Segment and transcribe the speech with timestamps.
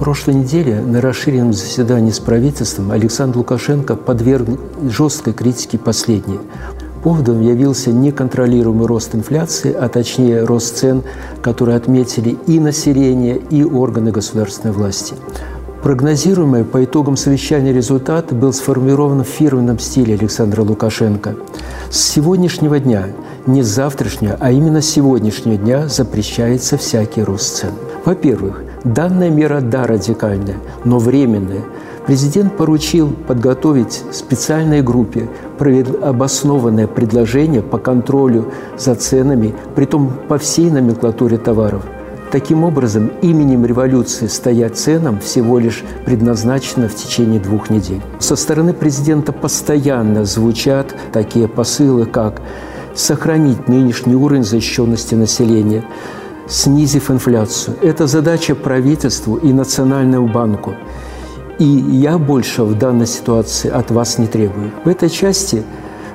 [0.00, 4.48] прошлой неделе на расширенном заседании с правительством Александр Лукашенко подверг
[4.82, 6.40] жесткой критике последнее.
[7.04, 11.02] Поводом явился неконтролируемый рост инфляции, а точнее рост цен,
[11.42, 15.16] который отметили и население, и органы государственной власти.
[15.82, 21.34] Прогнозируемый по итогам совещания результат был сформирован в фирменном стиле Александра Лукашенко.
[21.90, 23.08] С сегодняшнего дня,
[23.46, 27.72] не с завтрашнего, а именно с сегодняшнего дня запрещается всякий рост цен.
[28.06, 31.62] Во-первых, данная мера, да, радикальная, но временная.
[32.06, 35.28] Президент поручил подготовить специальной группе
[36.02, 38.46] обоснованное предложение по контролю
[38.78, 41.82] за ценами, притом по всей номенклатуре товаров–
[42.30, 48.00] Таким образом, именем революции стоять ценам всего лишь предназначено в течение двух недель.
[48.20, 52.40] Со стороны президента постоянно звучат такие посылы, как
[52.94, 55.82] сохранить нынешний уровень защищенности населения,
[56.50, 57.76] снизив инфляцию.
[57.80, 60.74] Это задача правительству и Национальному банку.
[61.58, 64.72] И я больше в данной ситуации от вас не требую.
[64.84, 65.62] В этой части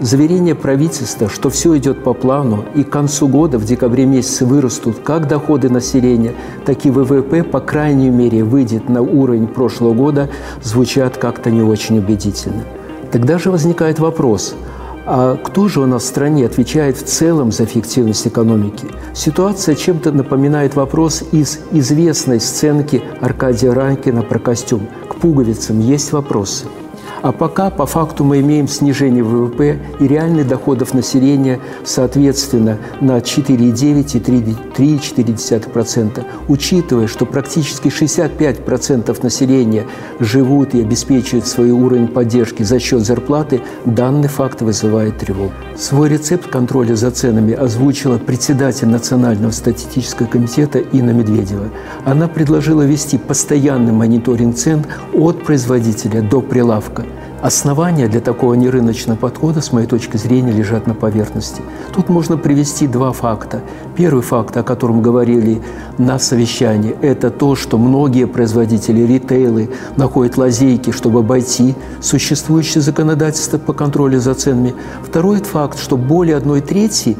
[0.00, 5.00] Заверение правительства, что все идет по плану, и к концу года, в декабре месяце, вырастут
[5.00, 6.32] как доходы населения,
[6.64, 10.30] так и ВВП, по крайней мере, выйдет на уровень прошлого года,
[10.62, 12.64] звучат как-то не очень убедительно.
[13.12, 14.54] Тогда же возникает вопрос,
[15.06, 18.86] а кто же у нас в стране отвечает в целом за эффективность экономики?
[19.14, 24.88] Ситуация чем-то напоминает вопрос из известной сценки Аркадия Ранкина про костюм.
[25.08, 26.66] К пуговицам есть вопросы–
[27.22, 34.16] а пока по факту мы имеем снижение ВВП и реальных доходов населения, соответственно, на 4,9
[34.16, 39.86] и 3,4%, учитывая, что практически 65% населения
[40.18, 45.52] живут и обеспечивают свой уровень поддержки за счет зарплаты, данный факт вызывает тревогу.
[45.76, 51.68] Свой рецепт контроля за ценами озвучила председатель Национального статистического комитета Инна Медведева.
[52.04, 57.04] Она предложила вести постоянный мониторинг цен от производителя до прилавка–
[57.42, 61.62] Основания для такого нерыночного подхода, с моей точки зрения, лежат на поверхности.
[61.94, 63.62] Тут можно привести два факта.
[63.96, 65.62] Первый факт, о котором говорили
[65.96, 73.72] на совещании, это то, что многие производители ритейлы находят лазейки, чтобы обойти существующее законодательство по
[73.72, 74.74] контролю за ценами.
[75.02, 77.16] Второй факт, что более одной трети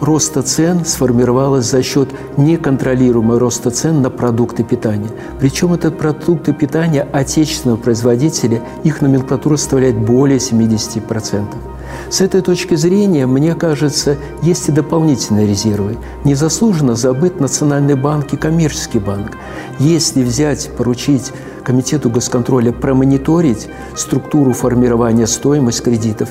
[0.00, 5.10] роста цен сформировалась за счет неконтролируемого роста цен на продукты питания.
[5.38, 11.44] Причем это продукты питания отечественного производителя, их номенклатура составляет более 70%.
[12.08, 15.96] С этой точки зрения, мне кажется, есть и дополнительные резервы.
[16.24, 19.36] Незаслуженно забыт Национальный банк и коммерческий банк.
[19.78, 21.32] Если взять, поручить
[21.70, 26.30] Комитету госконтроля промониторить структуру формирования стоимости кредитов,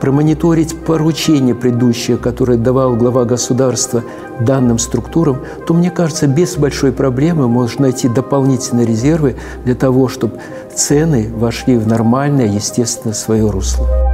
[0.00, 4.02] промониторить поручение предыдущее, которое давал глава государства
[4.40, 10.40] данным структурам, то, мне кажется, без большой проблемы можно найти дополнительные резервы для того, чтобы
[10.74, 14.09] цены вошли в нормальное, естественное свое русло.